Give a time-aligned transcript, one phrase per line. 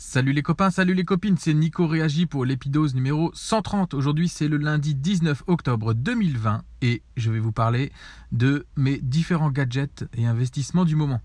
[0.00, 3.94] Salut les copains, salut les copines, c'est Nico Réagi pour l'épidose numéro 130.
[3.94, 7.90] Aujourd'hui c'est le lundi 19 octobre 2020 et je vais vous parler
[8.30, 11.20] de mes différents gadgets et investissements du moment.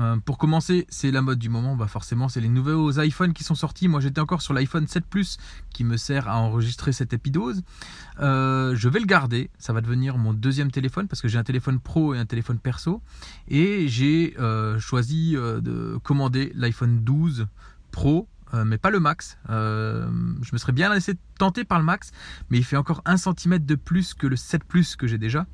[0.00, 3.44] Euh, pour commencer, c'est la mode du moment, bah forcément c'est les nouveaux iPhones qui
[3.44, 3.86] sont sortis.
[3.86, 5.38] Moi j'étais encore sur l'iPhone 7 Plus
[5.72, 7.62] qui me sert à enregistrer cette épidose.
[8.18, 11.44] Euh, je vais le garder, ça va devenir mon deuxième téléphone parce que j'ai un
[11.44, 13.00] téléphone pro et un téléphone perso.
[13.46, 17.46] Et j'ai euh, choisi de commander l'iPhone 12
[17.92, 18.28] Pro
[18.66, 19.38] mais pas le max.
[19.48, 22.10] je me serais bien laissé tenter par le max,
[22.50, 25.46] mais il fait encore un centimètre de plus que le 7 Plus que j'ai déjà.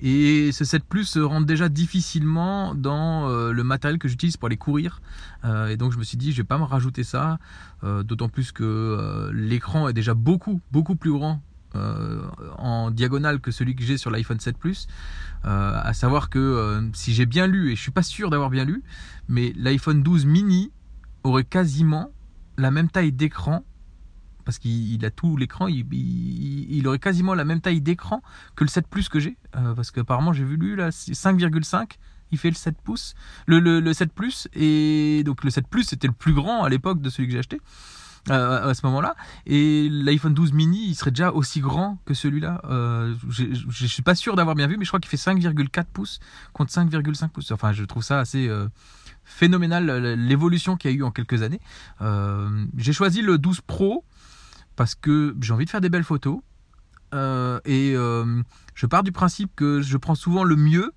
[0.00, 4.56] Et ce 7 Plus rentre déjà difficilement dans euh, le matériel que j'utilise pour aller
[4.56, 5.00] courir.
[5.44, 7.38] Euh, et donc je me suis dit, je vais pas me rajouter ça.
[7.84, 11.42] Euh, d'autant plus que l'écran est déjà beaucoup, beaucoup plus grand
[12.56, 14.86] en diagonale que celui que j'ai sur l'iPhone 7 Plus.
[15.42, 18.84] à savoir que si j'ai bien lu, et je suis pas sûr d'avoir bien lu,
[19.26, 20.70] mais l'iPhone 12 mini
[21.24, 22.10] aurait quasiment
[22.56, 23.64] la même taille d'écran
[24.44, 28.22] parce qu'il a tout l'écran, il, aurait quasiment la même taille d'écran
[28.56, 31.92] que le 7 Plus que j'ai, euh, parce qu'apparemment j'ai vu lui là 5,5,
[32.30, 33.14] il fait le 7 pouces,
[33.46, 37.00] le, le, 7 Plus, et donc le 7 Plus c'était le plus grand à l'époque
[37.00, 37.60] de celui que j'ai acheté.
[38.30, 39.16] Euh, à ce moment-là.
[39.44, 42.62] Et l'iPhone 12 mini, il serait déjà aussi grand que celui-là.
[42.64, 45.84] Euh, je ne suis pas sûr d'avoir bien vu, mais je crois qu'il fait 5,4
[45.92, 46.20] pouces
[46.54, 47.50] contre 5,5 pouces.
[47.50, 48.48] Enfin, je trouve ça assez
[49.24, 51.60] phénoménal, l'évolution qu'il y a eu en quelques années.
[52.76, 54.04] J'ai choisi le 12 Pro
[54.76, 56.40] parce que j'ai envie de faire des belles photos.
[57.14, 58.42] Euh, et euh,
[58.74, 60.92] je pars du principe que je prends souvent le mieux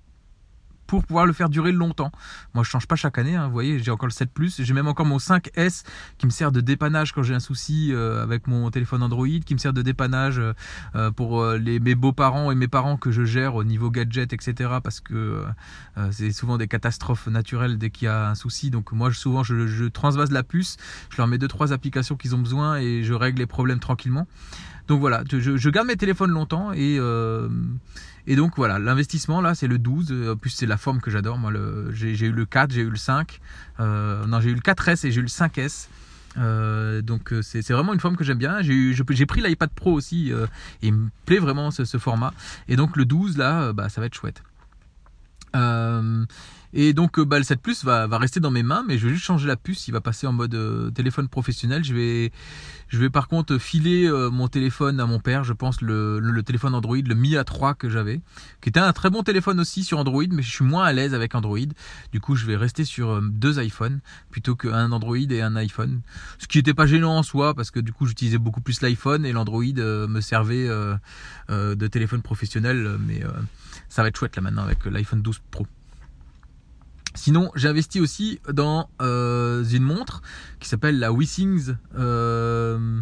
[0.88, 2.10] pour pouvoir le faire durer longtemps.
[2.54, 3.36] Moi, je change pas chaque année.
[3.36, 4.60] Hein, vous voyez, j'ai encore le 7 Plus.
[4.60, 5.84] J'ai même encore mon 5S
[6.18, 9.54] qui me sert de dépannage quand j'ai un souci euh, avec mon téléphone Android, qui
[9.54, 10.40] me sert de dépannage
[11.14, 14.70] pour les, mes beaux-parents et mes parents que je gère au niveau gadget, etc.
[14.82, 15.44] Parce que
[16.10, 18.70] c'est souvent des catastrophes naturelles dès qu'il y a un souci.
[18.70, 20.76] Donc moi, souvent, je, je transvase la puce.
[21.10, 24.26] Je leur mets deux trois applications qu'ils ont besoin et je règle les problèmes tranquillement.
[24.88, 27.46] Donc voilà, je, garde mes téléphones longtemps et, euh,
[28.26, 31.36] et donc voilà, l'investissement là c'est le 12, en plus c'est la forme que j'adore,
[31.36, 31.52] moi
[31.92, 33.38] j'ai eu le 4, j'ai eu le 5,
[33.80, 35.88] euh, non j'ai eu le 4S et j'ai eu le 5S.
[36.38, 38.62] Euh, donc c'est vraiment une forme que j'aime bien.
[38.62, 42.32] J'ai pris l'iPad Pro aussi et il me plaît vraiment ce, format.
[42.68, 44.42] Et donc le 12 là, bah, ça va être chouette.
[46.74, 49.14] Et donc euh, bah, le 7 Plus va, rester dans mes mains, mais je vais
[49.14, 49.88] juste changer la puce.
[49.88, 51.82] Il va passer en mode euh, téléphone professionnel.
[51.82, 52.32] Je vais,
[52.88, 55.44] je vais par contre filer euh, mon téléphone à mon père.
[55.44, 58.20] Je pense le, le, téléphone Android, le Mi A3 que j'avais,
[58.60, 61.14] qui était un très bon téléphone aussi sur Android, mais je suis moins à l'aise
[61.14, 61.58] avec Android.
[62.12, 64.00] Du coup, je vais rester sur deux iPhones
[64.30, 66.00] plutôt qu'un Android et un iPhone.
[66.38, 69.24] Ce qui n'était pas gênant en soi, parce que du coup, j'utilisais beaucoup plus l'iPhone
[69.24, 70.68] et l'Android me servait
[71.48, 72.98] de téléphone professionnel.
[73.06, 73.22] Mais
[73.88, 75.66] ça va être chouette là maintenant avec l'iPhone 12 Pro.
[77.18, 80.22] Sinon, j'ai investi aussi dans euh, une montre
[80.60, 83.00] qui s'appelle la Wissings euh,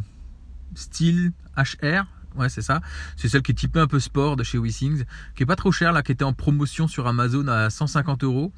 [0.75, 2.07] Steel HR.
[2.39, 2.81] Ouais, c'est ça.
[3.17, 5.05] C'est celle qui est typée un peu sport de chez Wissings,
[5.35, 8.53] qui est pas trop chère là, qui était en promotion sur Amazon à 150 euros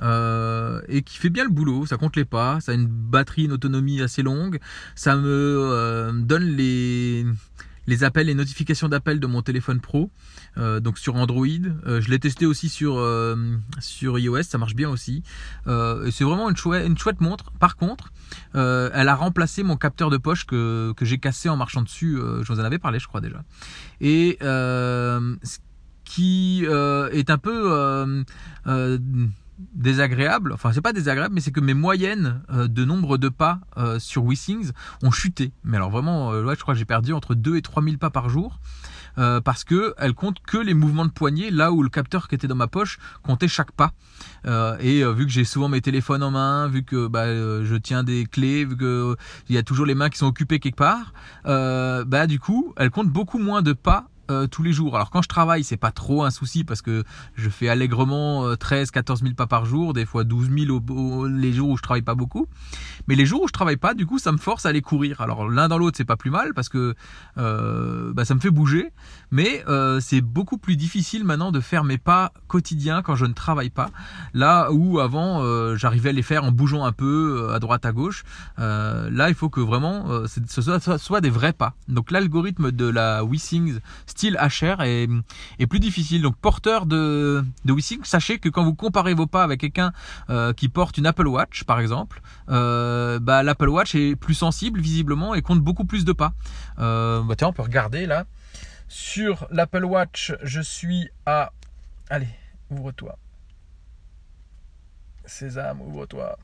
[0.00, 1.84] euh, et qui fait bien le boulot.
[1.84, 4.60] Ça compte les pas, ça a une batterie, une autonomie assez longue.
[4.94, 7.26] Ça me donne les
[7.86, 10.10] les appels, les notifications d'appels de mon téléphone pro,
[10.56, 11.46] euh, donc sur Android.
[11.86, 13.36] Euh, je l'ai testé aussi sur, euh,
[13.80, 15.22] sur iOS, ça marche bien aussi.
[15.66, 17.52] c'est vraiment une chouette, une chouette montre.
[17.58, 18.12] Par contre,
[18.54, 22.16] elle a remplacé mon capteur de poche que, que j'ai cassé en marchant dessus.
[22.16, 23.42] je vous en avais parlé, je crois déjà.
[24.00, 25.58] Et ce
[26.04, 28.24] qui est un peu
[29.74, 33.60] désagréable, enfin c'est pas désagréable, mais c'est que mes moyennes euh, de nombre de pas
[33.76, 35.52] euh, sur Wissings ont chuté.
[35.64, 38.28] Mais alors vraiment, euh, je crois que j'ai perdu entre 2 et 3000 pas par
[38.28, 38.60] jour.
[39.44, 42.48] parce que elle compte que les mouvements de poignet là où le capteur qui était
[42.48, 43.92] dans ma poche comptait chaque pas
[44.80, 48.24] et vu que j'ai souvent mes téléphones en main vu que bah, je tiens des
[48.24, 49.14] clés vu que
[49.50, 51.12] il y a toujours les mains qui sont occupées quelque part
[51.44, 54.94] bah du coup elle compte beaucoup moins de pas euh, tous les jours.
[54.94, 58.90] Alors quand je travaille, c'est pas trop un souci parce que je fais allègrement 13,
[58.90, 62.14] 14 000 pas par jour, des fois 12 000 les jours où je travaille pas
[62.14, 62.46] beaucoup.
[63.08, 65.20] Mais les jours où je travaille pas, du coup, ça me force à aller courir.
[65.20, 66.94] Alors l'un dans l'autre, c'est pas plus mal parce que
[67.38, 68.92] euh, bah, ça me fait bouger,
[69.30, 73.32] mais euh, c'est beaucoup plus difficile maintenant de faire mes pas quotidiens quand je ne
[73.32, 73.90] travaille pas.
[74.34, 75.42] Là où avant,
[75.76, 78.24] j'arrivais à les faire en bougeant un peu à droite à gauche.
[78.58, 81.74] là, il faut que vraiment ce soit, soit, des vrais pas.
[81.88, 83.78] Donc l'algorithme de la WeSings
[84.12, 85.08] style HR est,
[85.68, 86.22] plus difficile.
[86.22, 87.74] Donc porteur de, de
[88.04, 89.92] sachez que quand vous comparez vos pas avec quelqu'un
[90.30, 94.80] euh, qui porte une Apple Watch par exemple, euh, bah, l'Apple Watch est plus sensible
[94.80, 96.34] visiblement et compte beaucoup plus de pas.
[96.78, 98.26] Euh, bah, tiens, on peut regarder là.
[98.88, 101.52] Sur l'Apple Watch, je suis à...
[102.10, 102.28] Allez,
[102.70, 103.18] ouvre-toi.
[105.24, 106.36] Sésame, ouvre-toi.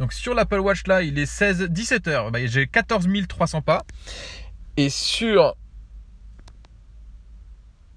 [0.00, 2.30] Donc sur l'Apple Watch là, il est 16, 17 heures.
[2.32, 3.84] Bah, j'ai 14 300 pas.
[4.78, 5.54] Et sur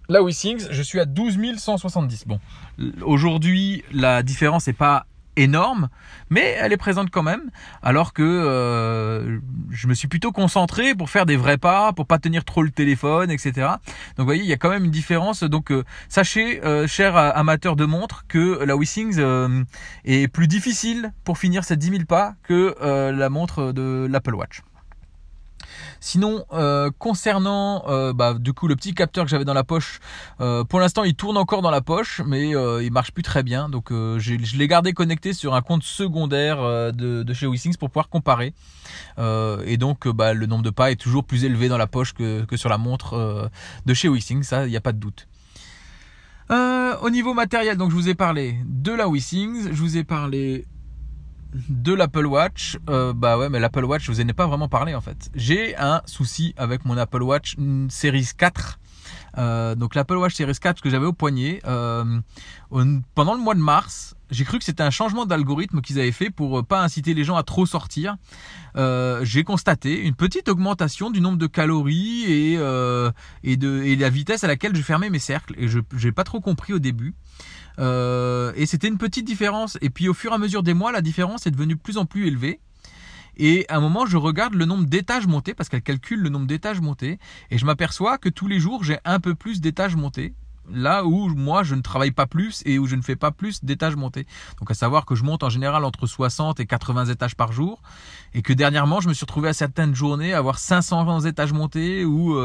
[0.10, 2.28] la Wissings, je suis à 12 170.
[2.28, 2.42] Bon,
[3.04, 5.06] aujourd'hui, la différence n'est pas
[5.36, 5.90] énorme,
[6.30, 7.50] mais elle est présente quand même.
[7.82, 9.40] Alors que euh,
[9.70, 12.72] je me suis plutôt concentré pour faire des vrais pas, pour pas tenir trop le
[12.72, 13.52] téléphone, etc.
[13.58, 15.44] Donc vous voyez, il y a quand même une différence.
[15.44, 19.22] Donc euh, sachez, euh, chers amateurs de montres, que la Wissings
[20.06, 24.62] est plus difficile pour finir ces 10 000 pas que la montre de l'Apple Watch.
[26.06, 30.02] Sinon, euh, concernant euh, bah, du coup le petit capteur que j'avais dans la poche,
[30.42, 33.70] euh, pour l'instant il tourne encore dans la poche, mais il marche plus très bien.
[33.70, 38.54] Donc je l'ai gardé connecté sur un compte secondaire de, chez Wissings pour pouvoir comparer.
[39.18, 42.46] et donc bah, le nombre de pas est toujours plus élevé dans la poche que,
[42.58, 43.50] sur la montre
[43.86, 45.30] de chez Wissings, ça il n'y a pas de doute.
[46.50, 50.66] au niveau matériel, donc je vous ai parlé de la Wissings, je vous ai parlé
[51.70, 54.68] de l'Apple Watch, euh, bah ouais, mais l'Apple Watch, je vous en ai pas vraiment
[54.68, 55.30] parlé en fait.
[55.36, 57.56] J'ai un souci avec mon Apple Watch
[57.90, 58.80] Series 4.
[59.38, 62.20] Euh, donc l'Apple Watch Series 4 que j'avais au poignet euh,
[63.16, 64.16] pendant le mois de mars.
[64.32, 67.36] J'ai cru que c'était un changement d'algorithme qu'ils avaient fait pour pas inciter les gens
[67.36, 68.16] à trop sortir.
[68.76, 74.76] j'ai constaté une petite augmentation du nombre de calories et, de la vitesse à laquelle
[74.76, 75.54] je fermais mes cercles.
[75.58, 77.14] Et je n'ai pas trop compris au début.
[77.80, 79.78] Euh, et c'était une petite différence.
[79.82, 81.98] Et puis au fur et à mesure des mois, la différence est devenue de plus
[81.98, 82.60] en plus élevée.
[83.38, 86.46] Et à un moment, je regarde le nombre d'étages montés, parce qu'elle calcule le nombre
[86.46, 87.18] d'étages montés,
[87.50, 90.36] et je m'aperçois que tous les jours, j'ai un peu plus d'étages montés
[90.72, 93.64] là où moi je ne travaille pas plus et où je ne fais pas plus
[93.64, 94.26] d'étages montés.
[94.60, 97.82] Donc à savoir que je monte en général entre 60 et 80 étages par jour
[98.34, 102.06] et que dernièrement je me suis retrouvé à certaines journées à avoir 500 étages montés
[102.06, 102.38] ou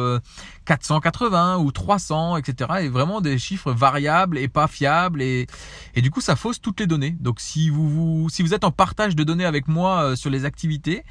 [0.64, 2.70] 480 euh, ou 300 etc.
[2.82, 5.46] et vraiment des chiffres variables et pas fiables et,
[5.94, 7.16] et du coup ça fausse toutes les données.
[7.20, 10.30] Donc si vous, vous si vous êtes en partage de données avec moi euh, sur
[10.30, 11.04] les activités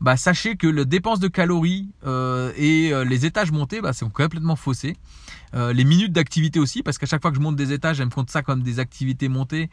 [0.00, 4.08] bah, sachez que le dépense de calories euh, et euh, les étages montés bah, sont
[4.08, 4.96] complètement faussés.
[5.54, 8.06] Euh, les minutes d'activité aussi, parce qu'à chaque fois que je monte des étages, elles
[8.06, 9.68] me comptent ça comme des activités montées,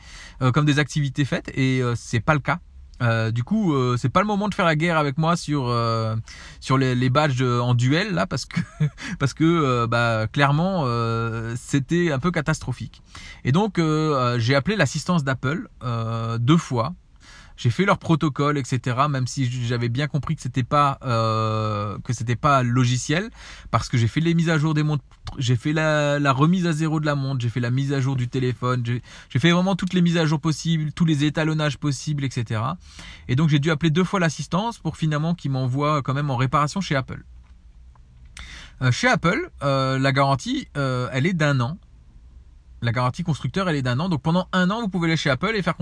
[0.53, 2.59] comme des activités faites, et c'est pas le cas.
[3.31, 5.71] du coup, c'est pas le moment de faire la guerre avec moi sur
[6.59, 8.59] sur les, les, badges en duel là, parce que
[9.19, 10.85] parce que bah clairement
[11.55, 13.03] c'était un peu catastrophique.
[13.43, 13.79] Et donc
[14.37, 15.69] j'ai appelé l'assistance d'Apple
[16.39, 16.95] deux fois
[17.57, 18.95] j'ai fait leur protocole, etc.
[19.09, 23.29] Même si j'avais bien compris que c'était pas euh, que c'était pas logiciel,
[23.71, 25.03] parce que j'ai fait les mises à jour des montres,
[25.37, 28.15] j'ai fait la, remise à zéro de la montre, j'ai fait la mise à jour
[28.15, 32.23] du téléphone, j'ai fait vraiment toutes les mises à jour possibles, tous les étalonnages possibles,
[32.23, 32.61] etc.
[33.27, 36.37] Et donc j'ai dû appeler deux fois l'assistance pour finalement qu'ils m'envoient quand même en
[36.37, 37.23] réparation chez Apple.
[38.81, 41.77] Euh, chez Apple, euh, la garantie, euh, elle est d'un an.
[42.81, 44.09] La garantie constructeur, elle est d'un an.
[44.09, 45.75] Donc pendant un an, vous pouvez aller chez Apple et faire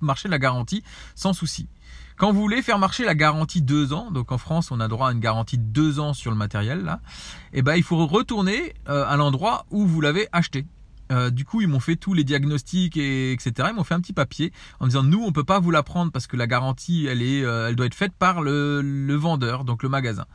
[0.00, 0.82] marcher la garantie
[1.14, 1.68] sans souci.
[2.16, 5.10] Quand vous voulez faire marcher la garantie deux ans, donc en France, on a droit
[5.10, 7.00] à une garantie de deux ans sur le matériel là,
[7.52, 10.66] et eh ben il faut retourner euh, à l'endroit où vous l'avez acheté.
[11.10, 13.68] Euh, du coup, ils m'ont fait tous les diagnostics et etc.
[13.70, 16.10] Ils m'ont fait un petit papier en disant nous, on peut pas vous la prendre
[16.10, 19.84] parce que la garantie, elle est, euh, elle doit être faite par le vendeur, donc
[19.84, 20.26] le magasin.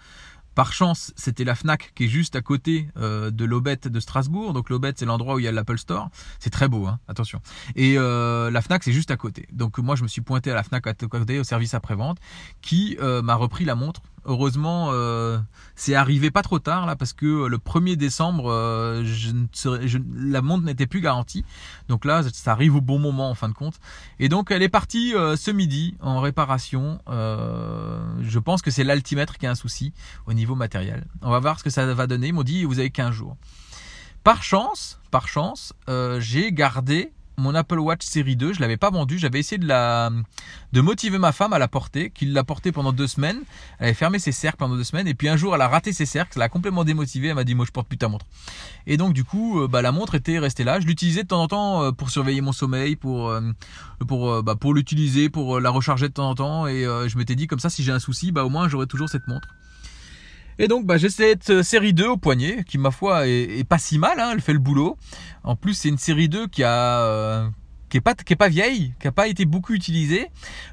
[0.55, 4.53] Par chance, c'était la Fnac qui est juste à côté euh, de l'Aubette de Strasbourg.
[4.53, 6.09] Donc l'Aubette, c'est l'endroit où il y a l'Apple Store.
[6.39, 7.41] C'est très beau, hein, attention.
[7.75, 9.47] Et euh, la Fnac, c'est juste à côté.
[9.51, 12.17] Donc moi, je me suis pointé à la Fnac à côté au service après-vente
[12.61, 15.37] qui euh, m'a repris la montre Heureusement, euh,
[15.75, 19.03] c'est arrivé pas trop tard là parce que le 1er décembre, euh,
[20.15, 21.43] la montre n'était plus garantie.
[21.89, 23.79] Donc là, ça arrive au bon moment en fin de compte.
[24.19, 26.99] Et donc elle est partie euh, ce midi en réparation.
[27.07, 29.93] je pense que c'est l'altimètre qui a un souci
[30.25, 31.05] au niveau matériel.
[31.21, 32.27] On va voir ce que ça va donner.
[32.27, 33.35] Ils m'ont dit vous avez 15 jours.
[34.23, 35.73] Par chance, par chance,
[36.19, 40.11] j'ai gardé mon Apple Watch série 2, je l'avais pas vendu, j'avais essayé de la
[40.71, 43.41] de motiver ma femme à la porter, qu'il l'a portée pendant deux semaines.
[43.79, 45.93] Elle avait fermé ses cercles pendant deux semaines et puis un jour elle a raté
[45.93, 48.25] ses cercles, elle a complètement démotivé, elle m'a dit moi je porte plus ta montre.
[48.87, 51.41] Et donc du coup euh, bah, la montre était restée là, je l'utilisais de temps
[51.41, 53.41] en temps euh, pour surveiller mon sommeil, pour euh,
[54.07, 57.47] pour bah, pour l'utiliser, pour la recharger de temps en temps et je m'étais dit
[57.47, 59.47] comme ça si j'ai un souci, bah au moins j'aurai toujours cette montre.
[60.59, 63.77] Et donc bah, j'ai cette euh, série 2 au poignet qui ma foi est, pas
[63.79, 64.97] si mal, hein, elle fait le boulot.
[65.43, 67.47] En plus c'est une série 2 qui a euh,
[67.89, 70.27] qui est pas qui est pas vieille, qui a pas été beaucoup utilisée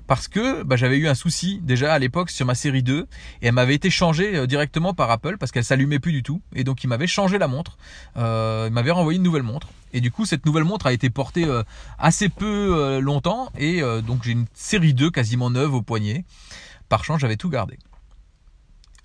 [0.06, 3.06] parce que bah, j'avais eu un souci déjà à l'époque sur ma série 2
[3.42, 6.42] et elle m'avait été changée euh, directement par Apple parce qu'elle s'allumait plus du tout
[6.54, 7.78] et donc il m'avait changé la montre,
[8.18, 11.08] euh, il m'avait renvoyé une nouvelle montre et du coup cette nouvelle montre a été
[11.08, 11.46] portée
[11.98, 16.24] assez peu longtemps et donc j'ai une série 2 quasiment neuve au poignet.
[16.88, 17.76] Par chance j'avais tout gardé.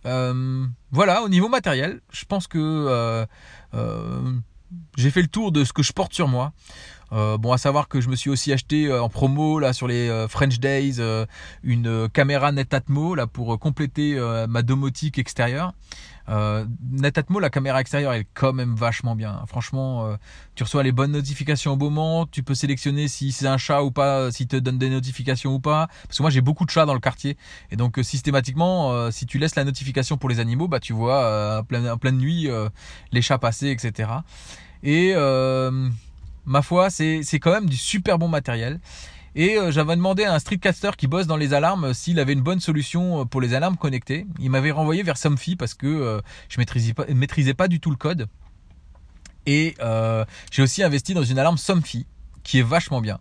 [0.06, 3.26] Euh, voilà, au niveau matériel, je pense que euh,
[3.74, 4.32] euh,
[4.98, 6.54] j'ai fait le tour de ce que je porte sur moi.
[7.12, 10.60] Bon, à savoir que je me suis aussi acheté en promo là sur les French
[10.60, 11.00] Days
[11.64, 14.20] une caméra Netatmo là pour compléter
[14.50, 15.72] ma domotique extérieure.
[16.28, 19.44] Netatmo, la caméra extérieure, est quand même vachement bien.
[19.48, 20.18] Franchement,
[20.56, 22.26] tu reçois les bonnes notifications au moment.
[22.26, 25.60] Tu peux sélectionner si c'est un chat ou pas, s'il te donne des notifications ou
[25.60, 25.88] pas.
[26.08, 27.38] Parce que moi, j'ai beaucoup de chats dans le quartier,
[27.72, 31.64] et donc systématiquement, si tu laisses la notification pour les animaux, bah tu vois en
[31.64, 32.48] pleine, pleine nuit
[33.12, 34.10] les chats passer, etc.
[34.84, 35.14] Et
[36.46, 38.80] ma foi, c'est quand même du super bon matériel.
[39.36, 42.32] Et euh, j'avais demandé à un streetcaster qui bosse dans les alarmes euh, s'il avait
[42.32, 44.26] une bonne solution euh, pour les alarmes connectées.
[44.40, 47.98] Il m'avait renvoyé vers Somfy parce que je maîtrisais pas, maîtrisais pas du tout le
[47.98, 48.28] code.
[49.46, 49.76] Et
[50.52, 52.08] j'ai aussi investi dans une alarme Somfy
[52.44, 53.20] qui est vachement bien.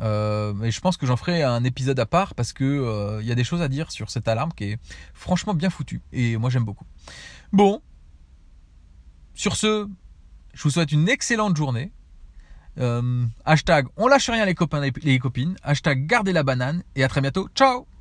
[0.00, 3.34] mais je pense que j'en ferai un épisode à part parce que il y a
[3.34, 4.78] des choses à dire sur cette alarme qui est
[5.14, 6.84] franchement bien foutue et moi j'aime beaucoup.
[7.52, 7.80] Bon,
[9.34, 9.88] sur ce,
[10.54, 11.92] je vous souhaite une excellente journée.
[12.78, 15.56] Euh, hashtag on lâche rien les copains et les copines.
[15.62, 16.82] Hashtag gardez la banane.
[16.96, 17.48] Et à très bientôt.
[17.54, 17.91] Ciao